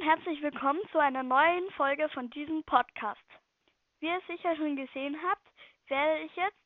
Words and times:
und 0.00 0.06
herzlich 0.06 0.40
willkommen 0.40 0.80
zu 0.92 0.98
einer 0.98 1.22
neuen 1.22 1.70
Folge 1.72 2.08
von 2.10 2.30
diesem 2.30 2.62
Podcast. 2.64 3.20
Wie 3.98 4.06
ihr 4.06 4.20
sicher 4.26 4.56
schon 4.56 4.76
gesehen 4.76 5.16
habt, 5.22 5.42
werde 5.88 6.22
ich 6.22 6.34
jetzt, 6.36 6.56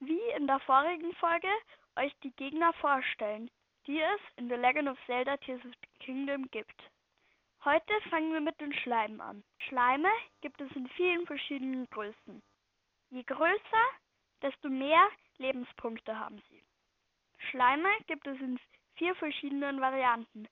wie 0.00 0.20
in 0.36 0.46
der 0.46 0.60
vorigen 0.60 1.12
Folge, 1.14 1.48
euch 1.96 2.12
die 2.22 2.30
Gegner 2.32 2.72
vorstellen, 2.74 3.50
die 3.86 4.00
es 4.00 4.20
in 4.36 4.48
The 4.48 4.54
Legend 4.54 4.88
of 4.90 4.98
Zelda 5.06 5.36
Tears 5.38 5.64
of 5.64 5.72
the 5.72 6.04
Kingdom 6.04 6.48
gibt. 6.52 6.80
Heute 7.64 7.92
fangen 8.08 8.32
wir 8.32 8.40
mit 8.40 8.60
den 8.60 8.72
Schleimen 8.72 9.20
an. 9.20 9.42
Schleime 9.68 10.10
gibt 10.40 10.60
es 10.60 10.70
in 10.76 10.88
vielen 10.90 11.26
verschiedenen 11.26 11.86
Größen. 11.90 12.42
Je 13.10 13.22
größer, 13.24 13.86
desto 14.42 14.68
mehr 14.68 15.08
Lebenspunkte 15.38 16.16
haben 16.16 16.40
sie. 16.48 16.62
Schleime 17.50 17.88
gibt 18.06 18.28
es 18.28 18.38
in 18.40 18.60
vier 18.94 19.14
verschiedenen 19.16 19.80
Varianten. 19.80 20.46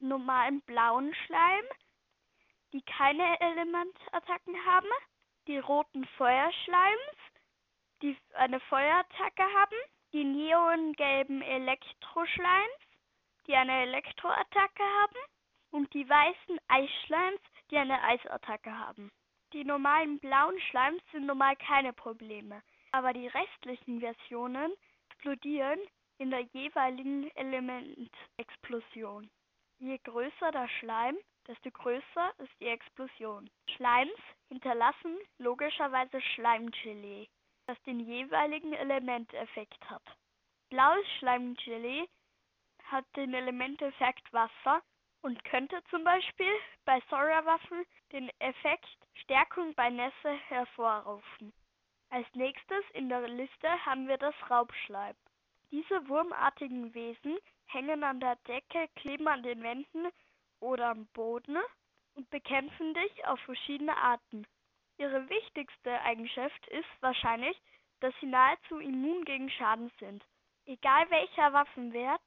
Normalen 0.00 0.60
blauen 0.62 1.14
Schleim, 1.26 1.64
die 2.72 2.82
keine 2.82 3.40
Elementattacken 3.40 4.54
haben, 4.66 4.88
die 5.46 5.58
roten 5.58 6.04
Feuerschleims, 6.16 7.16
die 8.02 8.16
eine 8.34 8.60
Feuerattacke 8.60 9.42
haben, 9.42 9.76
die 10.12 10.24
neongelben 10.24 11.42
Elektroschleims, 11.42 12.80
die 13.46 13.54
eine 13.54 13.82
Elektroattacke 13.82 14.82
haben 14.82 15.18
und 15.70 15.92
die 15.94 16.08
weißen 16.08 16.58
Eisschleims, 16.68 17.40
die 17.70 17.78
eine 17.78 18.02
Eisattacke 18.02 18.76
haben. 18.76 19.10
Die 19.52 19.64
normalen 19.64 20.18
blauen 20.18 20.60
Schleims 20.70 21.02
sind 21.12 21.26
normal 21.26 21.56
keine 21.56 21.92
Probleme, 21.92 22.62
aber 22.92 23.12
die 23.12 23.28
restlichen 23.28 24.00
Versionen 24.00 24.72
explodieren 25.10 25.78
in 26.18 26.30
der 26.30 26.40
jeweiligen 26.52 27.30
Elementexplosion. 27.36 29.30
Je 29.78 29.98
größer 29.98 30.50
der 30.52 30.68
Schleim, 30.68 31.18
desto 31.46 31.70
größer 31.70 32.32
ist 32.38 32.60
die 32.60 32.68
Explosion. 32.68 33.50
Schleims 33.76 34.18
hinterlassen 34.48 35.18
logischerweise 35.38 36.20
Schleimgelee, 36.20 37.28
das 37.66 37.80
den 37.82 38.00
jeweiligen 38.00 38.72
Elementeffekt 38.72 39.90
hat. 39.90 40.02
Blaues 40.70 41.06
Schleimgelee 41.18 42.08
hat 42.84 43.04
den 43.16 43.34
Elementeffekt 43.34 44.32
Wasser 44.32 44.82
und 45.22 45.44
könnte 45.44 45.82
zum 45.90 46.04
Beispiel 46.04 46.52
bei 46.84 47.00
Sora-Waffen 47.10 47.84
den 48.12 48.30
Effekt 48.38 48.88
Stärkung 49.14 49.74
bei 49.74 49.90
Nässe 49.90 50.32
hervorrufen. 50.48 51.52
Als 52.10 52.26
nächstes 52.34 52.84
in 52.94 53.08
der 53.08 53.28
Liste 53.28 53.84
haben 53.84 54.08
wir 54.08 54.18
das 54.18 54.34
Raubschleim. 54.48 55.16
Diese 55.70 56.08
wurmartigen 56.08 56.94
Wesen 56.94 57.38
hängen 57.66 58.04
an 58.04 58.20
der 58.20 58.36
Decke, 58.48 58.88
kleben 58.96 59.28
an 59.28 59.42
den 59.42 59.62
Wänden 59.62 60.08
oder 60.60 60.90
am 60.90 61.06
Boden 61.08 61.58
und 62.14 62.28
bekämpfen 62.30 62.94
dich 62.94 63.26
auf 63.26 63.40
verschiedene 63.40 63.96
Arten. 63.96 64.46
Ihre 64.98 65.28
wichtigste 65.28 66.00
Eigenschaft 66.02 66.66
ist 66.68 66.88
wahrscheinlich, 67.00 67.60
dass 68.00 68.14
sie 68.20 68.26
nahezu 68.26 68.78
immun 68.78 69.24
gegen 69.24 69.50
Schaden 69.50 69.90
sind. 69.98 70.24
Egal 70.64 71.10
welcher 71.10 71.52
Waffenwert, 71.52 72.22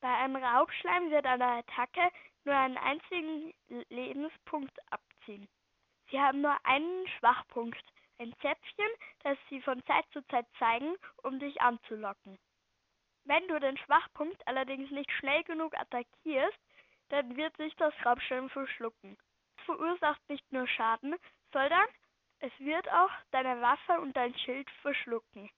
bei 0.00 0.14
einem 0.14 0.36
Raubschleim 0.36 1.10
wird 1.10 1.26
eine 1.26 1.44
Attacke 1.44 2.10
nur 2.44 2.54
einen 2.54 2.76
einzigen 2.76 3.52
Lebenspunkt 3.88 4.76
abziehen. 4.92 5.48
Sie 6.10 6.20
haben 6.20 6.40
nur 6.40 6.56
einen 6.64 7.06
Schwachpunkt, 7.18 7.82
ein 8.18 8.32
Zäpfchen, 8.40 8.88
das 9.22 9.36
sie 9.48 9.60
von 9.60 9.84
Zeit 9.84 10.04
zu 10.12 10.26
Zeit 10.28 10.46
zeigen, 10.58 10.96
um 11.22 11.38
dich 11.38 11.60
anzulocken. 11.60 12.38
Wenn 13.28 13.46
du 13.46 13.60
den 13.60 13.76
Schwachpunkt 13.76 14.40
allerdings 14.48 14.90
nicht 14.90 15.12
schnell 15.12 15.44
genug 15.44 15.78
attackierst, 15.78 16.58
dann 17.10 17.36
wird 17.36 17.54
sich 17.58 17.76
das 17.76 17.92
Raubschirm 18.02 18.48
verschlucken. 18.48 19.18
Es 19.58 19.64
verursacht 19.66 20.26
nicht 20.30 20.50
nur 20.50 20.66
Schaden, 20.66 21.14
sondern 21.52 21.86
es 22.40 22.50
wird 22.58 22.90
auch 22.90 23.10
deine 23.30 23.60
Waffe 23.60 24.00
und 24.00 24.16
dein 24.16 24.34
Schild 24.38 24.70
verschlucken. 24.80 25.50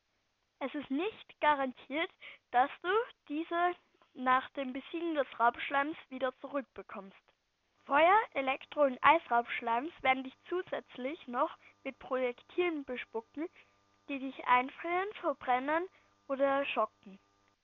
Es 0.59 0.75
ist 0.75 0.91
nicht 0.91 1.41
garantiert, 1.41 2.11
dass 2.51 2.71
du 2.83 2.89
diese 3.29 3.77
nach 4.15 4.51
dem 4.51 4.73
Besiegen 4.73 5.15
des 5.15 5.29
Raubschleims 5.39 5.97
wieder 6.09 6.37
zurückbekommst. 6.41 7.23
Feuer-, 7.85 8.27
Elektro- 8.35 8.83
und 8.83 8.99
Eisraubschleims 9.01 9.93
werden 10.03 10.25
dich 10.25 10.35
zusätzlich 10.49 11.25
noch 11.29 11.57
mit 11.85 11.97
Projektilen 12.01 12.85
bespucken, 12.85 13.49
die 14.09 14.19
dich 14.19 14.45
einfrieren, 14.49 15.13
verbrennen 15.21 15.87
oder 16.27 16.67
schocken. 16.67 17.21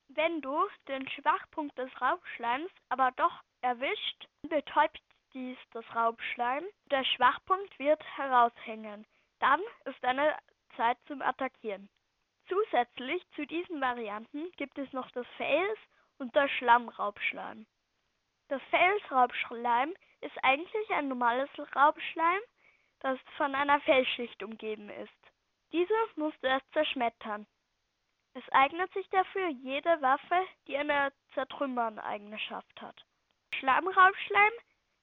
Wenn 0.08 0.40
du 0.40 0.66
den 0.88 1.08
Schwachpunkt 1.08 1.76
des 1.78 1.90
Raubschleims 2.00 2.70
aber 2.88 3.12
doch 3.12 3.42
erwischt, 3.60 4.28
betäubt 4.42 5.00
dies 5.34 5.58
das 5.72 5.84
Raubschleim. 5.94 6.64
Der 6.90 7.04
Schwachpunkt 7.04 7.78
wird 7.78 8.02
heraushängen. 8.16 9.06
Dann 9.40 9.60
ist 9.84 10.02
deine 10.02 10.36
Zeit 10.76 10.98
zum 11.06 11.20
Attackieren. 11.22 11.88
Zusätzlich 12.48 13.22
zu 13.34 13.44
diesen 13.46 13.80
Varianten 13.80 14.50
gibt 14.52 14.78
es 14.78 14.92
noch 14.92 15.10
das 15.10 15.26
Fels- 15.36 15.78
und 16.18 16.34
das 16.36 16.50
Schlammraubschleim. 16.52 17.66
Das 18.48 18.62
Felsraubschleim 18.70 19.92
ist 20.20 20.36
eigentlich 20.42 20.90
ein 20.90 21.08
normales 21.08 21.50
Raubschleim, 21.74 22.40
das 23.00 23.18
von 23.36 23.54
einer 23.54 23.80
Felsschicht 23.80 24.42
umgeben 24.42 24.88
ist. 24.88 25.32
Diese 25.72 25.92
musst 26.14 26.40
du 26.42 26.46
erst 26.46 26.72
zerschmettern. 26.72 27.46
Es 28.36 28.46
eignet 28.52 28.92
sich 28.92 29.08
dafür 29.08 29.48
jede 29.48 30.02
Waffe, 30.02 30.46
die 30.66 30.76
eine 30.76 31.10
Zertrümmern-Eigenschaft 31.32 32.82
hat. 32.82 33.06
Schlammraubschleim 33.54 34.52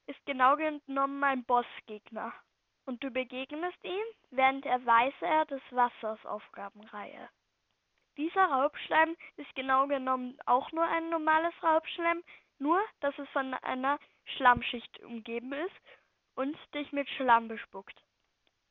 ist 0.06 0.24
genau 0.24 0.54
genommen 0.56 1.24
ein 1.24 1.44
Bossgegner 1.44 2.32
und 2.86 3.02
du 3.02 3.10
begegnest 3.10 3.82
ihm 3.82 4.04
während 4.30 4.64
der 4.64 4.86
Weißer 4.86 5.46
des 5.46 5.60
Wassers 5.70 6.24
Aufgabenreihe. 6.24 7.28
Dieser 8.16 8.44
Raubschleim 8.44 9.16
ist 9.36 9.52
genau 9.56 9.88
genommen 9.88 10.38
auch 10.46 10.70
nur 10.70 10.86
ein 10.86 11.08
normales 11.10 11.54
Raubschleim, 11.60 12.22
nur 12.60 12.80
dass 13.00 13.18
es 13.18 13.28
von 13.30 13.52
einer 13.54 13.98
Schlammschicht 14.36 15.00
umgeben 15.00 15.52
ist 15.52 15.80
und 16.36 16.56
dich 16.72 16.92
mit 16.92 17.08
Schlamm 17.08 17.48
bespuckt. 17.48 18.00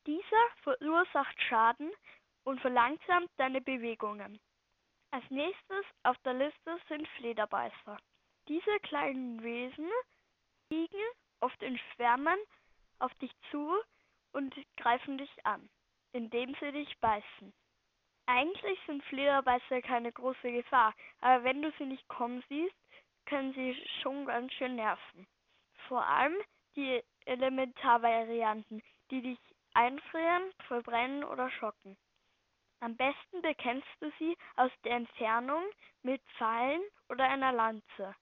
Dieser 0.07 0.47
verursacht 0.61 1.41
Schaden 1.49 1.91
und 2.45 2.61
verlangsamt 2.61 3.29
deine 3.35 3.59
Bewegungen. 3.59 4.39
Als 5.13 5.29
nächstes 5.29 5.85
auf 6.01 6.17
der 6.25 6.33
Liste 6.33 6.79
sind 6.89 7.07
Flederbeißer. 7.19 7.99
Diese 8.47 8.79
kleinen 8.79 9.43
Wesen 9.43 9.87
fliegen 10.65 11.05
oft 11.39 11.61
in 11.61 11.77
Schwärmen 11.77 12.39
auf 12.97 13.13
dich 13.19 13.31
zu 13.51 13.75
und 14.31 14.55
greifen 14.75 15.19
dich 15.19 15.29
an, 15.45 15.69
indem 16.13 16.55
sie 16.59 16.71
dich 16.71 16.97
beißen. 16.99 17.53
Eigentlich 18.25 18.79
sind 18.87 19.03
Flederbeißer 19.03 19.83
keine 19.83 20.11
große 20.11 20.51
Gefahr, 20.51 20.95
aber 21.21 21.43
wenn 21.43 21.61
du 21.61 21.71
sie 21.77 21.85
nicht 21.85 22.07
kommen 22.07 22.43
siehst, 22.49 22.75
können 23.27 23.53
sie 23.53 23.77
schon 24.01 24.25
ganz 24.25 24.51
schön 24.53 24.77
nerven. 24.77 25.27
Vor 25.87 26.03
allem 26.03 26.35
die 26.75 27.03
Elementarvarianten, 27.25 28.81
die 29.11 29.21
dich 29.21 29.39
einfrieren, 29.75 30.51
verbrennen 30.67 31.23
oder 31.23 31.51
schocken. 31.51 31.97
Am 32.83 32.97
besten 32.97 33.41
bekennst 33.41 33.87
du 34.01 34.11
sie 34.19 34.35
aus 34.57 34.69
der 34.83 34.97
Entfernung 34.97 35.63
mit 36.01 36.21
Pfeilen 36.37 36.81
oder 37.07 37.23
einer 37.23 37.53
Lanze. 37.53 38.13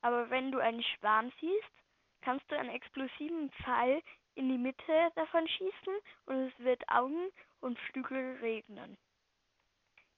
Aber 0.00 0.30
wenn 0.30 0.50
du 0.50 0.58
einen 0.58 0.82
Schwarm 0.82 1.30
siehst, 1.38 1.70
kannst 2.22 2.50
du 2.50 2.58
einen 2.58 2.70
explosiven 2.70 3.50
Pfeil 3.62 4.02
in 4.36 4.48
die 4.48 4.56
Mitte 4.56 5.10
davon 5.16 5.46
schießen 5.46 5.94
und 6.24 6.34
es 6.48 6.58
wird 6.60 6.82
Augen 6.88 7.28
und 7.60 7.78
Flügel 7.78 8.38
regnen. 8.40 8.96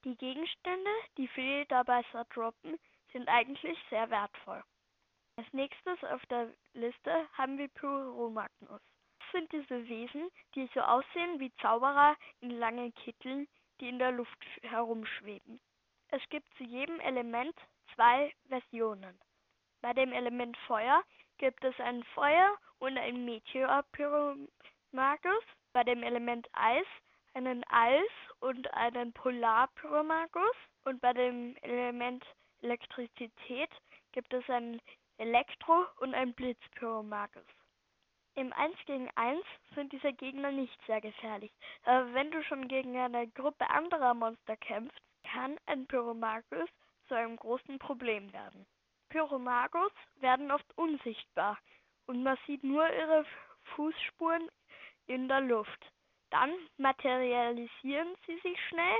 Die 0.04 0.16
Gegenstände, 0.16 0.91
die 1.19 1.26
für 1.26 1.64
dabei 1.64 2.04
droppen, 2.32 2.78
sind 3.12 3.28
eigentlich 3.28 3.76
sehr 3.91 4.09
wertvoll. 4.10 4.62
Als 5.38 5.53
nächstes 5.53 6.04
auf 6.04 6.25
der 6.26 6.54
Liste 6.75 7.28
haben 7.32 7.59
wir 7.59 7.66
Pyromagnus. 7.66 8.81
Das 9.19 9.32
sind 9.32 9.50
diese 9.50 9.88
Wesen, 9.88 10.31
die 10.55 10.70
so 10.73 10.82
aussehen 10.82 11.40
wie 11.40 11.52
Zauberer 11.56 12.17
in 12.43 12.50
langen 12.50 12.94
Kitteln, 12.94 13.49
die 13.82 13.88
in 13.88 13.99
der 13.99 14.12
Luft 14.12 14.38
herumschweben. 14.62 15.61
Es 16.08 16.23
gibt 16.31 16.46
zu 16.56 16.62
jedem 16.62 17.00
Element 17.00 17.55
zwei 17.94 18.32
Versionen. 18.49 19.19
Bei 19.81 19.93
dem 19.93 20.12
Element 20.12 20.56
Feuer 20.69 21.02
gibt 21.38 21.64
es 21.64 21.75
ein 21.81 22.05
Feuer- 22.14 22.56
und 22.79 22.96
ein 22.96 23.25
Meteor-Pyromagus. 23.25 25.44
Bei 25.73 25.82
dem 25.82 26.05
Element 26.05 26.49
Eis 26.52 26.87
einen 27.34 27.64
Eis- 27.64 28.31
und 28.38 28.73
einen 28.73 29.12
Polar-Pyromagus. 29.14 30.56
Und 30.85 31.00
bei 31.00 31.12
dem 31.12 31.56
Element 31.62 32.25
Elektrizität 32.61 33.70
gibt 34.12 34.32
es 34.32 34.49
einen 34.49 34.81
Elektro- 35.19 35.88
und 35.99 36.14
einen 36.14 36.35
Blitzpyromagus. 36.35 37.46
Im 38.34 38.50
1 38.55 38.75
gegen 38.87 39.11
1 39.14 39.44
sind 39.75 39.93
diese 39.93 40.12
Gegner 40.14 40.50
nicht 40.50 40.79
sehr 40.87 41.02
gefährlich, 41.02 41.52
aber 41.84 42.14
wenn 42.14 42.31
du 42.31 42.43
schon 42.44 42.67
gegen 42.67 42.96
eine 42.96 43.29
Gruppe 43.29 43.69
anderer 43.69 44.14
Monster 44.14 44.56
kämpfst, 44.56 45.02
kann 45.23 45.58
ein 45.67 45.87
Pyromagus 45.87 46.69
zu 47.08 47.14
einem 47.14 47.37
großen 47.37 47.79
Problem 47.79 48.32
werden. 48.32 48.67
Pyromagus 49.11 49.93
werden 50.20 50.50
oft 50.50 50.67
unsichtbar 50.79 51.58
und 52.06 52.23
man 52.23 52.38
sieht 52.46 52.64
nur 52.64 52.90
ihre 52.90 53.26
Fußspuren 53.75 54.49
in 55.06 55.28
der 55.28 55.43
Luft. 55.43 55.93
Dann 56.31 56.55
materialisieren 56.78 58.17
sie 58.26 58.38
sich 58.38 58.58
schnell, 58.69 58.99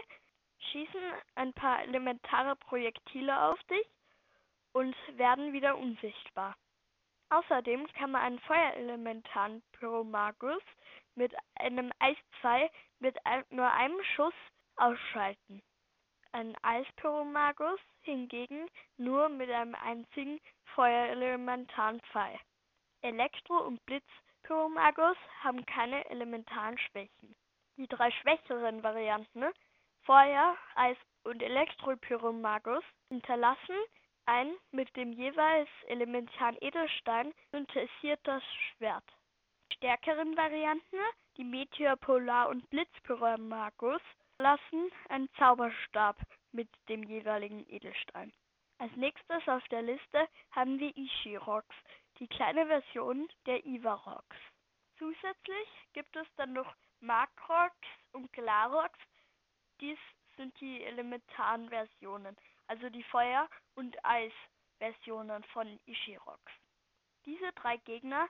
schießen 0.59 1.01
ein 1.37 1.55
paar 1.55 1.81
elementare 1.83 2.57
Projektile 2.57 3.45
auf 3.45 3.63
dich 3.65 3.87
und 4.73 4.95
werden 5.17 5.55
wieder 5.55 5.79
unsichtbar. 5.79 6.55
Außerdem 7.33 7.87
kann 7.95 8.11
man 8.11 8.21
einen 8.21 8.39
Feuerelementaren 8.41 9.63
Pyromagus 9.73 10.63
mit 11.15 11.35
einem 11.55 11.91
Eispfeil 11.99 12.71
mit 12.99 13.17
nur 13.49 13.73
einem 13.73 13.99
Schuss 14.15 14.35
ausschalten. 14.77 15.63
Ein 16.33 16.55
Eispyromagus 16.63 17.81
hingegen 18.03 18.69
nur 18.99 19.31
mit 19.31 19.51
einem 19.51 19.75
einzigen 19.77 20.41
Feuerelementaren 20.75 22.03
Pfeil. 22.13 22.39
Elektro- 23.01 23.67
und 23.67 23.83
Blitzpyromagus 23.87 25.17
haben 25.43 25.65
keine 25.65 26.05
elementaren 26.11 26.77
Schwächen. 26.77 27.35
Die 27.79 27.89
drei 27.89 28.11
schwächeren 28.11 28.83
Varianten 28.83 29.45
Feuer, 30.03 30.55
Eis 30.75 30.99
und 31.25 31.43
Elektropyromagus 31.43 32.85
hinterlassen 33.09 33.77
ein 34.27 34.55
mit 34.71 34.95
dem 34.97 35.13
jeweils 35.13 35.69
elementaren 35.89 36.57
Edelstein 36.61 37.33
synthetisiertes 37.51 38.43
Schwert. 38.45 39.05
Die 39.71 39.77
stärkeren 39.77 40.37
Varianten, 40.37 40.99
die 41.37 41.45
Meteor, 41.45 41.97
Polar 41.97 42.49
und 42.49 42.69
Blitzpyromagus, 42.71 44.03
lassen 44.39 44.91
einen 45.09 45.29
Zauberstab 45.39 46.17
mit 46.53 46.69
dem 46.89 47.03
jeweiligen 47.05 47.69
Edelstein. 47.69 48.33
Als 48.79 48.95
nächstes 48.97 49.47
auf 49.49 49.63
der 49.69 49.83
Liste 49.83 50.29
haben 50.51 50.79
wir 50.79 50.97
Ishirox, 50.97 51.67
die 52.19 52.29
kleine 52.29 52.67
Version 52.67 53.29
der 53.47 53.65
Ivarox. 53.65 54.37
Zusätzlich 54.99 55.69
gibt 55.93 56.15
es 56.17 56.27
dann 56.37 56.53
noch 56.53 56.75
Makrox 57.01 57.77
und 58.13 58.33
Glarox. 58.33 58.99
Dies 59.81 59.99
sind 60.37 60.59
die 60.61 60.83
elementaren 60.85 61.69
Versionen, 61.69 62.37
also 62.73 62.89
die 62.89 63.05
Feuer- 63.05 63.51
und 63.75 63.95
Eis-Versionen 64.03 65.45
von 65.53 65.79
Ishirox. 65.85 66.41
Diese 67.27 67.53
drei 67.53 67.77
Gegner 67.77 68.27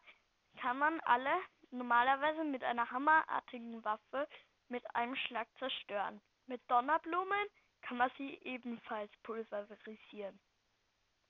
kann 0.60 0.78
man 0.78 0.98
alle 1.02 1.40
normalerweise 1.70 2.42
mit 2.42 2.64
einer 2.64 2.90
hammerartigen 2.90 3.84
Waffe 3.84 4.28
mit 4.66 4.84
einem 4.96 5.14
Schlag 5.14 5.46
zerstören. 5.60 6.20
Mit 6.46 6.60
Donnerblumen 6.68 7.46
kann 7.82 7.98
man 7.98 8.10
sie 8.18 8.34
ebenfalls 8.42 9.12
pulverisieren. 9.22 10.40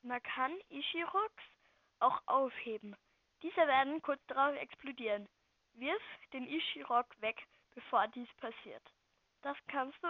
Man 0.00 0.22
kann 0.22 0.52
Ishirox 0.70 1.34
auch 1.98 2.18
aufheben. 2.24 2.96
Diese 3.42 3.66
werden 3.66 4.00
kurz 4.00 4.22
darauf 4.26 4.56
explodieren. 4.56 5.28
Wirf 5.74 6.02
den 6.32 6.48
Ishirok 6.48 7.06
weg, 7.20 7.46
bevor 7.74 8.08
dies 8.08 8.32
passiert. 8.40 8.82
Das 9.42 9.56
kannst 9.68 10.02
du 10.02 10.08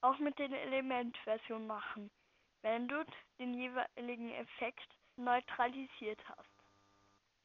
auch 0.00 0.18
mit 0.18 0.36
den 0.40 0.52
Elementversionen 0.52 1.68
machen, 1.68 2.10
wenn 2.62 2.88
du 2.88 3.04
den 3.38 3.54
jeweiligen 3.54 4.30
Effekt 4.32 4.88
neutralisiert 5.16 6.20
hast. 6.28 6.48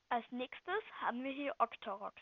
Als 0.09 0.25
nächstes 0.31 0.83
haben 1.01 1.23
wir 1.23 1.31
hier 1.31 1.53
Octoroks. 1.59 2.21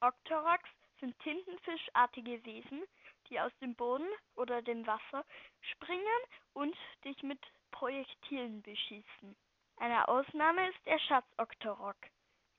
Octoroks 0.00 0.70
sind 1.00 1.18
tintenfischartige 1.20 2.44
Wesen, 2.44 2.82
die 3.28 3.38
aus 3.40 3.52
dem 3.60 3.74
Boden 3.74 4.08
oder 4.34 4.62
dem 4.62 4.86
Wasser 4.86 5.24
springen 5.60 6.20
und 6.54 6.76
dich 7.04 7.22
mit 7.22 7.40
Projektilen 7.70 8.62
beschießen. 8.62 9.36
Eine 9.76 10.08
Ausnahme 10.08 10.70
ist 10.70 10.86
der 10.86 10.98
Schatz-Octorok. 11.00 11.96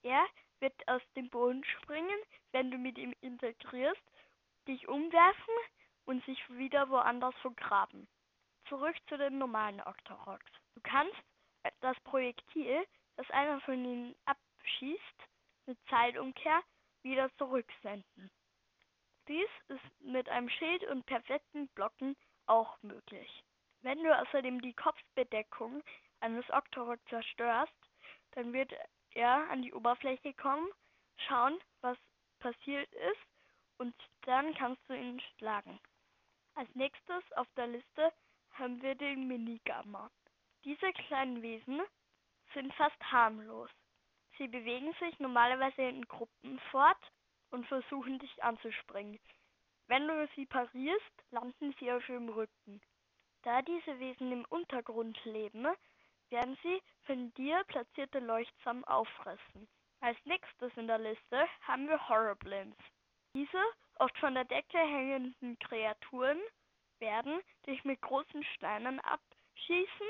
Er 0.03 0.25
wird 0.59 0.88
aus 0.88 1.01
dem 1.15 1.29
Boden 1.29 1.63
springen, 1.63 2.19
wenn 2.51 2.69
du 2.69 2.77
mit 2.77 2.97
ihm 2.97 3.15
integrierst, 3.21 4.01
dich 4.67 4.88
umwerfen 4.88 5.55
und 6.05 6.23
sich 6.25 6.39
wieder 6.49 6.89
woanders 6.89 7.35
vergraben. 7.41 8.07
Zurück 8.69 8.96
zu 9.08 9.18
den 9.18 9.38
normalen 9.38 9.81
Octoroks. 9.81 10.52
Du 10.75 10.81
kannst 10.84 11.16
das 11.81 12.00
Projektil, 12.02 12.86
das 13.16 13.30
einer 13.31 13.62
von 13.62 13.84
ihnen 13.84 14.16
abschießt, 14.25 15.28
mit 15.66 15.78
Zeitumkehr 15.90 16.62
wieder 17.02 17.30
zurücksenden. 17.38 18.31
Dies 19.28 19.50
ist 19.68 20.02
mit 20.02 20.30
einem 20.30 20.50
Schild 20.50 20.84
und 20.86 21.06
perfekten 21.06 21.68
Blocken 21.69 22.16
auch 22.46 22.81
möglich. 22.81 23.44
Wenn 23.81 24.04
du 24.04 24.18
außerdem 24.18 24.62
die 24.62 24.74
Kopfbedeckung 24.74 25.84
eines 26.19 26.50
Octorok 26.50 27.00
zerstörst, 27.10 27.74
dann 28.31 28.54
wird 28.54 28.72
er 29.12 29.50
an 29.50 29.62
die 29.62 29.74
Oberfläche 29.74 30.34
kommen, 30.34 30.69
schauen, 31.28 31.60
was 31.81 31.98
passiert 32.40 32.92
ist 32.94 33.28
und 33.78 33.96
dann 34.22 34.54
kannst 34.56 34.81
du 34.88 34.94
ihn 34.94 35.22
schlagen. 35.38 35.80
Als 36.56 36.74
nächstes 36.75 37.24
auf 37.34 37.48
der 37.56 37.68
Liste 37.68 38.12
haben 38.57 38.81
wir 38.81 38.95
den 38.95 39.27
Minigamma. 39.27 40.09
Diese 40.63 40.92
kleinen 40.94 41.42
Wesen 41.42 41.81
sind 42.54 42.74
fast 42.74 43.01
harmlos. 43.12 43.69
Sie 44.38 44.48
bewegen 44.48 44.94
sich 45.00 45.19
normalerweise 45.19 45.81
in 45.81 46.07
Gruppen 46.07 46.59
fort 46.71 47.12
und 47.51 47.65
versuchen 47.68 48.19
dich 48.19 48.44
anzuspringen. 48.44 49.19
Wenn 49.88 50.07
du 50.07 50.27
sie 50.36 50.45
parierst, 50.45 51.24
landen 51.31 51.74
sie 51.80 51.92
auf 51.92 52.07
ihrem 52.09 52.30
Rücken. 52.30 52.81
Da 53.44 53.62
diese 53.62 54.00
Wesen 54.00 54.31
im 54.31 54.45
Untergrund 54.50 55.18
leben, 55.24 55.68
werden 56.30 56.57
sie 56.62 56.81
von 57.06 57.33
dir 57.36 57.63
platzierte 57.68 58.19
Leuchtsamen 58.19 58.83
auffressen. 58.83 59.68
Als 60.01 60.18
nächstes 60.25 60.75
in 60.75 60.88
der 60.88 61.00
Liste 61.00 61.48
haben 61.62 61.88
wir 61.88 62.09
Horrorblins. 62.09 62.75
Diese 63.33 63.63
oft 64.00 64.18
von 64.19 64.33
der 64.33 64.45
Decke 64.45 64.77
hängenden 64.77 65.57
Kreaturen 65.59 66.39
werden 66.99 67.41
dich 67.65 67.83
mit 67.83 68.01
großen 68.01 68.44
Steinen 68.55 68.99
abschießen 69.01 70.07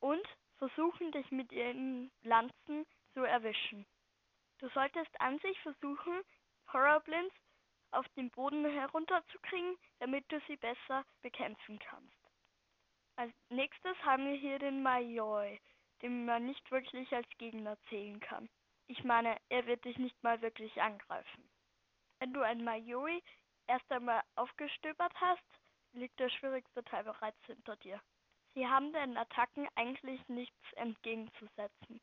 und 0.00 0.26
versuchen 0.56 1.12
dich 1.12 1.30
mit 1.30 1.52
ihren 1.52 2.10
Lanzen 2.22 2.86
zu 3.14 3.22
erwischen. 3.22 3.86
Du 4.58 4.68
solltest 4.70 5.20
an 5.20 5.38
sich 5.38 5.58
versuchen, 5.60 6.22
Horrorblins 6.72 7.32
auf 7.92 8.06
den 8.10 8.30
Boden 8.30 8.64
herunterzukriegen, 8.64 9.76
damit 9.98 10.30
du 10.30 10.40
sie 10.46 10.56
besser 10.56 11.04
bekämpfen 11.22 11.78
kannst. 11.78 12.18
Als 13.16 13.32
nächstes 13.48 13.96
haben 14.04 14.26
wir 14.26 14.36
hier 14.36 14.58
den 14.58 14.82
Mayoi, 14.82 15.58
den 16.02 16.24
man 16.24 16.46
nicht 16.46 16.70
wirklich 16.70 17.12
als 17.12 17.28
Gegner 17.38 17.76
zählen 17.88 18.20
kann. 18.20 18.48
Ich 18.86 19.02
meine, 19.04 19.36
er 19.48 19.66
wird 19.66 19.84
dich 19.84 19.98
nicht 19.98 20.22
mal 20.22 20.40
wirklich 20.40 20.80
angreifen. 20.80 21.48
Wenn 22.20 22.32
du 22.32 22.42
ein 22.42 22.64
Mayoi 22.64 23.22
erst 23.66 23.90
einmal 23.90 24.22
aufgestöbert 24.34 25.12
hast, 25.20 25.42
liegt 25.92 26.18
der 26.20 26.28
schwierigste 26.30 26.84
Teil 26.84 27.04
bereits 27.04 27.38
hinter 27.46 27.76
dir. 27.76 28.00
Sie 28.54 28.66
haben 28.66 28.92
deinen 28.92 29.16
Attacken 29.16 29.68
eigentlich 29.74 30.26
nichts 30.28 30.72
entgegenzusetzen. 30.76 32.00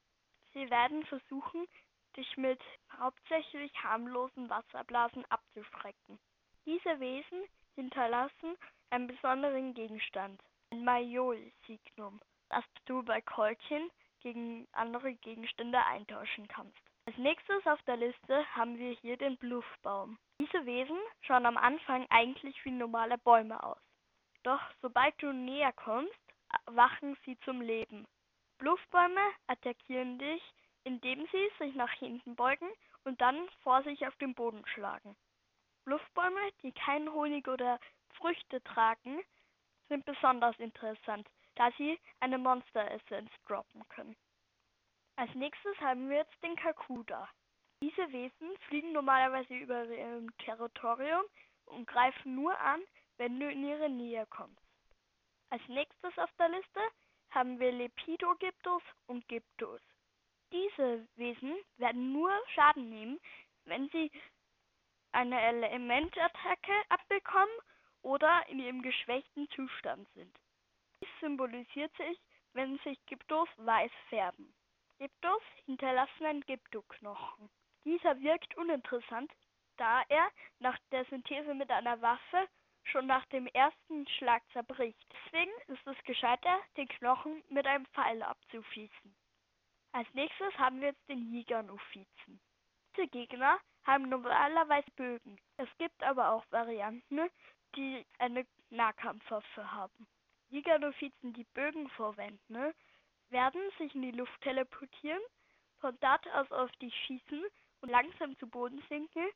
Sie 0.54 0.70
werden 0.70 1.06
versuchen, 1.06 1.68
dich 2.15 2.38
mit 2.38 2.62
hauptsächlich 2.98 3.72
harmlosen 3.84 4.50
Wasserblasen 4.50 5.25
abzuschrecken. 5.30 6.20
Diese 6.65 7.00
Wesen 7.00 7.44
hinterlassen 7.75 8.56
einen 8.89 9.08
besonderen 9.08 9.74
Gegenstand, 9.74 10.42
ein 10.72 10.84
Majol-Signum, 10.84 12.22
das 12.50 12.63
du 12.86 13.04
bei 13.04 13.22
Kolchen 13.22 13.89
gegen 14.22 14.68
andere 14.72 15.13
Gegenstände 15.13 15.84
eintauschen 15.86 16.48
kannst. 16.48 16.80
Als 17.07 17.17
nächstes 17.17 17.67
auf 17.67 17.81
der 17.83 17.97
Liste 17.97 18.45
haben 18.55 18.79
wir 18.79 18.93
hier 18.93 19.15
den 19.15 19.38
Bluffbaum. 19.38 20.17
Diese 20.41 20.65
Wesen 20.65 20.97
schauen 21.21 21.45
am 21.45 21.55
Anfang 21.55 22.07
eigentlich 22.09 22.55
wie 22.65 22.71
normale 22.71 23.19
Bäume 23.19 23.62
aus. 23.62 23.81
Doch 24.41 24.62
sobald 24.81 25.13
du 25.21 25.31
näher 25.31 25.71
kommst, 25.74 26.19
wachen 26.65 27.15
sie 27.24 27.38
zum 27.41 27.62
Leben. 27.62 28.07
Bluffbäume 28.57 29.21
attackieren 29.45 30.17
dich, 30.17 30.41
indem 30.83 31.27
sie 31.31 31.51
sich 31.59 31.75
nach 31.75 31.91
hinten 31.91 32.35
beugen 32.35 32.69
und 33.03 33.21
dann 33.21 33.50
vor 33.62 33.83
sich 33.83 34.07
auf 34.07 34.15
den 34.15 34.33
Boden 34.33 34.65
schlagen. 34.74 35.15
Bluffbäume, 35.85 36.41
die 36.63 36.71
keinen 36.71 37.13
Honig 37.13 37.47
oder 37.47 37.79
Früchte 38.15 38.63
tragen, 38.63 39.21
sind 39.89 40.05
besonders 40.05 40.57
interessant, 40.57 41.29
da 41.53 41.69
sie 41.77 42.00
eine 42.19 42.39
Monster-Essenz 42.39 43.29
droppen 43.45 43.88
können. 43.89 44.15
Als 45.17 45.34
nächstes 45.34 45.79
haben 45.79 46.10
wir 46.10 46.17
jetzt 46.17 46.43
den 46.43 46.55
Kakuda. 46.57 47.29
Diese 47.81 48.12
Wesen 48.12 48.57
fliegen 48.67 48.91
normalerweise 48.91 49.53
über 49.53 49.86
ihrem 49.86 50.36
Territorium 50.39 51.24
und 51.65 51.88
greifen 51.88 52.36
nur 52.36 52.57
an, 52.60 52.81
wenn 53.17 53.39
du 53.39 53.50
in 53.50 53.63
ihre 53.65 53.89
Nähe 53.89 54.25
kommst. 54.27 54.62
Als 55.50 55.62
nächstes 55.67 56.17
auf 56.17 56.29
der 56.38 56.50
Liste 56.50 56.79
haben 57.29 57.60
wir 57.60 57.72
Lepidogiptus 57.72 58.84
und 59.07 59.27
Gyptus. 59.27 59.81
Diese 60.51 61.07
Wesen 61.15 61.55
werden 61.77 62.12
nur 62.12 62.31
Schaden 62.53 62.89
nehmen, 62.89 63.19
wenn 63.65 63.89
sie 63.89 64.12
eine 65.12 65.39
Elementattacke 65.39 66.74
abbekommen 66.89 67.55
oder 68.01 68.48
in 68.50 68.60
ihrem 68.60 68.81
geschwächten 68.81 69.50
Zustand 69.51 70.07
sind. 70.13 70.38
Dies 71.01 71.10
symbolisiert 71.22 71.95
sich, 71.95 72.19
wenn 72.53 72.77
sich 72.79 73.00
Gyptos 73.05 73.50
weiß 73.57 73.91
färben. 74.10 74.53
Gyptos 74.97 75.41
hinterlassen 75.65 76.25
einen 76.25 76.41
Gyptoknochen. 76.41 77.49
Dieser 77.83 78.19
wirkt 78.21 78.55
uninteressant, 78.57 79.31
da 79.77 80.03
er 80.07 80.31
nach 80.59 80.77
der 80.91 81.05
Synthese 81.05 81.53
mit 81.53 81.69
einer 81.69 82.01
Waffe 82.01 82.47
schon 82.83 83.07
nach 83.07 83.25
dem 83.27 83.47
ersten 83.47 84.07
Schlag 84.07 84.41
zerbricht. 84.53 85.05
Deswegen 85.11 85.51
ist 85.67 85.85
es 85.85 85.97
gescheiter, 86.05 86.59
den 86.77 86.87
Knochen 86.87 87.43
mit 87.49 87.65
einem 87.67 87.85
Pfeil 87.87 88.21
abzuschießen. 88.23 89.15
Als 89.91 90.07
nächstes 90.13 90.53
haben 90.57 90.81
wir 90.81 90.89
jetzt 90.89 91.09
den 91.09 91.31
Jägernovizen. 91.33 92.39
Diese 92.95 93.07
Gegner 93.07 93.59
haben 93.85 94.09
normalerweise 94.09 94.89
Bögen. 94.95 95.37
Es 95.57 95.69
gibt 95.77 96.01
aber 96.03 96.31
auch 96.31 96.45
Varianten, 96.51 97.29
die 97.75 98.05
eine 98.19 98.45
Nahkampfwaffe 98.69 99.71
haben. 99.71 100.07
Jägernovizen, 100.49 101.33
die 101.33 101.43
Bögen 101.53 101.89
verwenden, 101.89 102.73
werden 103.36 103.70
sich 103.77 103.94
in 103.94 104.01
die 104.01 104.12
Luft 104.12 104.39
teleportieren, 104.44 105.22
von 105.82 105.98
dort 106.00 106.25
aus 106.30 106.50
auf 106.54 106.72
dich 106.77 106.96
schießen 107.06 107.44
und 107.82 107.89
langsam 107.89 108.38
zu 108.38 108.48
Boden 108.48 108.82
sinken, 108.88 109.27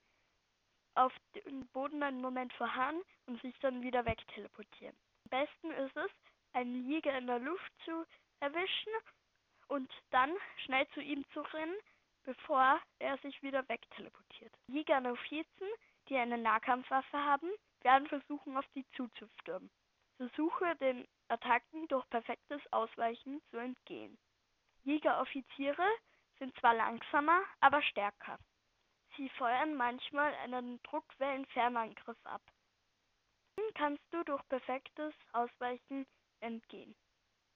auf 0.95 1.11
den 1.35 1.67
Boden 1.73 2.01
einen 2.01 2.21
Moment 2.21 2.53
verharren 2.53 3.01
und 3.25 3.41
sich 3.41 3.53
dann 3.59 3.81
wieder 3.83 4.05
wegteleportieren. 4.05 4.95
Am 5.25 5.41
besten 5.41 5.71
ist 5.71 5.97
es, 5.97 6.11
einen 6.53 6.89
Jäger 6.89 7.17
in 7.17 7.27
der 7.27 7.39
Luft 7.39 7.71
zu 7.83 8.05
erwischen 8.39 8.93
und 9.67 9.91
dann 10.11 10.31
schnell 10.63 10.87
zu 10.93 11.01
ihm 11.01 11.25
zu 11.33 11.41
rennen, 11.41 11.75
bevor 12.23 12.79
er 12.99 13.17
sich 13.17 13.43
wieder 13.43 13.67
wegteleportiert. 13.67 14.53
Jäger 14.67 15.01
Novizen, 15.01 15.67
die 16.07 16.15
eine 16.15 16.37
Nahkampfwaffe 16.37 17.17
haben, 17.17 17.49
werden 17.81 18.07
versuchen, 18.07 18.55
auf 18.55 18.65
sie 18.73 18.85
zuzustürmen. 18.95 19.69
Versuche 20.15 20.73
den 20.77 21.05
Attacken 21.29 21.87
durch 21.87 22.07
perfektes 22.09 22.61
Ausweichen 22.71 23.41
zu 23.49 23.57
entgehen. 23.57 24.17
Jägeroffiziere 24.83 25.87
sind 26.39 26.57
zwar 26.59 26.73
langsamer, 26.73 27.41
aber 27.59 27.81
stärker. 27.81 28.39
Sie 29.17 29.29
feuern 29.29 29.75
manchmal 29.75 30.33
einen 30.35 30.81
Druckwellenfernangriff 30.83 32.17
ab. 32.25 32.41
Dann 33.55 33.73
kannst 33.73 34.03
du 34.11 34.23
durch 34.23 34.47
perfektes 34.47 35.13
Ausweichen 35.33 36.05
entgehen. 36.39 36.95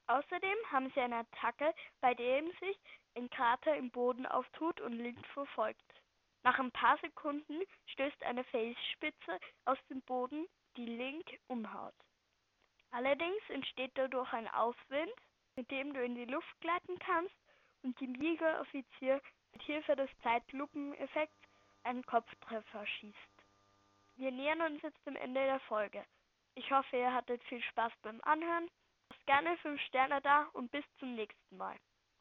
Außerdem 0.08 0.58
haben 0.72 0.92
sie 0.94 1.00
eine 1.00 1.20
Attacke, 1.20 1.74
bei 2.02 2.14
dem 2.14 2.52
sich 2.60 2.78
ein 3.16 3.30
Krater 3.30 3.76
im 3.76 3.90
Boden 3.92 4.26
auftut 4.26 4.82
und 4.82 4.94
Link 4.94 5.26
verfolgt. 5.28 6.02
Nach 6.44 6.60
ein 6.60 6.72
paar 6.72 6.98
Sekunden 6.98 7.62
stößt 7.86 8.22
eine 8.24 8.44
Felsspitze 8.46 9.40
aus 9.64 9.78
dem 9.90 10.02
Boden, 10.02 10.46
die 10.76 10.86
Link 10.86 11.40
umhaut. 11.48 11.96
Allerdings 12.94 13.50
entsteht 13.50 13.92
dadurch 13.96 14.32
ein 14.34 14.48
Aufwind, 14.50 15.12
mit 15.56 15.70
dem 15.72 15.96
du 15.96 16.04
in 16.04 16.14
die 16.14 16.26
Luft 16.26 16.62
gleiten 16.62 17.00
kannst 17.00 17.36
und 17.82 18.00
dem 18.00 18.14
Jägeroffizier 18.14 19.20
mit 19.52 19.64
Hilfe 19.64 19.96
des 19.96 20.10
Zeitlupeneffekts 20.22 21.50
einen 21.84 22.06
Kopftreffer 22.06 22.86
schießt. 22.86 23.18
Wir 24.18 24.32
nähern 24.32 24.62
uns 24.62 24.82
jetzt 24.84 25.04
dem 25.08 25.16
Ende 25.16 25.44
der 25.44 25.60
Folge. 25.62 26.06
Ich 26.54 26.72
hoffe, 26.72 26.98
ihr 26.98 27.12
hattet 27.12 27.44
viel 27.46 27.64
Spaß 27.64 27.92
beim 28.04 28.22
Anhören. 28.22 28.70
Lasst 29.10 29.26
gerne 29.26 29.58
5 29.58 29.82
Sterne 29.82 30.22
da 30.22 30.44
und 30.54 30.72
bis 30.72 30.86
zum 31.00 31.16
nächsten 31.16 31.58
Mal. 31.58 31.76